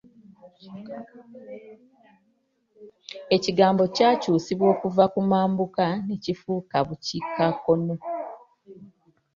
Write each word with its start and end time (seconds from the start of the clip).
Ekigambo 3.35 3.83
kyakyusibwa 3.95 4.65
okuva 4.73 5.03
ku 5.13 5.19
mambuka 5.29 5.85
ne 6.05 6.15
kifuuka 6.23 6.77
bukiikakkono. 6.87 7.95